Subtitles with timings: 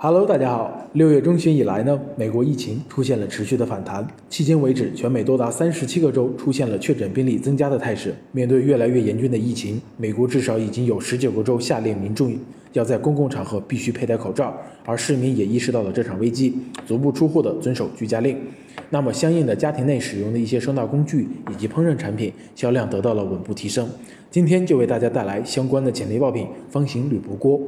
[0.00, 0.86] Hello，大家好。
[0.92, 4.06] 六月中旬以来呢，美国疫情出现了持续的反弹。
[4.30, 8.14] 迄今为止，全美多达三十七个州出现了确诊病例增加的态势。
[8.30, 12.32] 面对越来越严峻的疫情，美国至少已经有十九个州下令民众
[12.74, 16.54] 要在公共场合必须佩戴口罩，而市民也意识到了这场危机，
[16.86, 18.38] 足不出户的遵守居家令。
[18.90, 23.90] 那么，相应的家庭内使用的一些收纳工具以及烹饪产品销量得到了稳步提升。
[24.30, 27.60] 今天就为大家带来相关的潜力爆品——方形铝箔锅。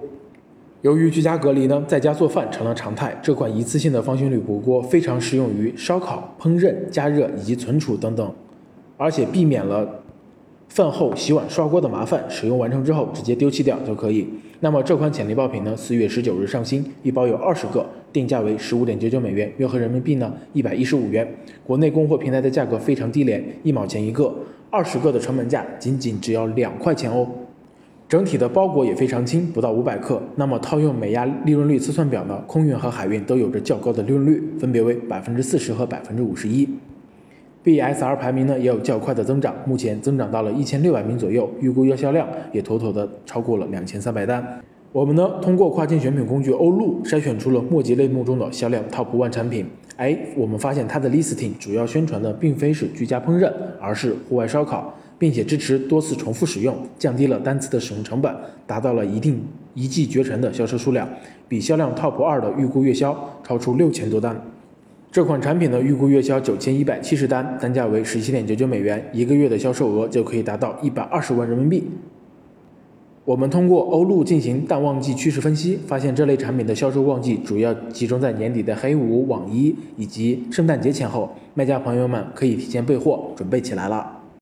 [0.83, 3.15] 由于居家隔离呢，在家做饭成了常态。
[3.23, 8.33] 这款一次性的方形铝箔锅非常适用于烧烤、烹饪、加热以及存储等等，
[8.97, 9.87] 而且避免了
[10.71, 12.25] 饭后洗碗刷锅的麻烦。
[12.31, 14.27] 使用完成之后直接丢弃掉就可以。
[14.61, 21.31] 那么这款潜力爆品呢，四月十九日上新，一包有二十个，定价为十五点九九美元，约合人民币呢一百一十五元。
[21.67, 24.35] 国内供货平台的价格非常低廉，一毛钱一个，
[24.71, 27.29] 二十个的成本价仅仅只要两块钱哦。
[28.11, 30.21] 整体的包裹也非常轻，不到五百克。
[30.35, 36.69] 那么套用美亚利润率测算表呢，空运和海运都有着较高的利润率，分别为百分之四十和百分之五十一。
[37.63, 44.45] BSR 排名呢也有较快的增长，目前增长到了一千六百名左右，预估月销量也妥妥的超过了两千三百单。
[44.91, 49.65] 我们呢通过跨境选品工具欧陆筛选出了墨迹类目中的销量 TOP ONE 产品。
[49.99, 54.93] 哎，我们发现它的 listing 主要宣传的并非是居家烹饪，而是户外烧烤。
[55.21, 58.35] 并且支持多次重复使用，降低了单次的使用成本，
[58.67, 59.39] 达到了一定
[59.75, 61.07] 一骑绝尘的销售数量，
[61.47, 64.41] 比销量 TOP 二的预估月销超出六千多单。
[65.13, 71.85] 这款产品的预估月销九千一百七十单，单价为十七点九九美元，一个月的销售额就可以达到一百二十万人民币。
[73.27, 84.20] 我们通过欧路进行淡旺季趋势分析，发现这类产品的销售旺季主要集中在年底的黑五、网一以及圣诞节前后，卖家朋友们可以提前备货，准备起来了。